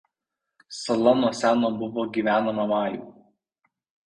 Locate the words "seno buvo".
1.41-2.07